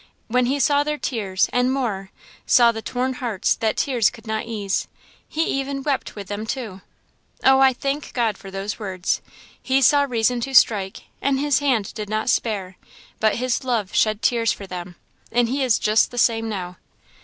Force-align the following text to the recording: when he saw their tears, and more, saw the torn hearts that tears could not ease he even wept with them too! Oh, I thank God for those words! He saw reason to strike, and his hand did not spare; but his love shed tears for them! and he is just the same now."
when 0.29 0.47
he 0.47 0.59
saw 0.59 0.83
their 0.83 0.97
tears, 0.97 1.47
and 1.53 1.71
more, 1.71 2.09
saw 2.47 2.71
the 2.71 2.81
torn 2.81 3.13
hearts 3.13 3.53
that 3.53 3.77
tears 3.77 4.09
could 4.09 4.25
not 4.25 4.47
ease 4.47 4.87
he 5.29 5.45
even 5.45 5.83
wept 5.83 6.15
with 6.15 6.27
them 6.27 6.43
too! 6.43 6.81
Oh, 7.43 7.59
I 7.59 7.71
thank 7.73 8.11
God 8.13 8.35
for 8.35 8.49
those 8.49 8.79
words! 8.79 9.21
He 9.61 9.79
saw 9.79 10.01
reason 10.05 10.41
to 10.41 10.55
strike, 10.55 11.03
and 11.21 11.39
his 11.39 11.59
hand 11.59 11.93
did 11.93 12.09
not 12.09 12.29
spare; 12.31 12.77
but 13.19 13.35
his 13.35 13.63
love 13.63 13.93
shed 13.93 14.23
tears 14.23 14.51
for 14.51 14.65
them! 14.65 14.95
and 15.31 15.49
he 15.49 15.61
is 15.61 15.77
just 15.77 16.09
the 16.09 16.17
same 16.17 16.49
now." 16.49 16.77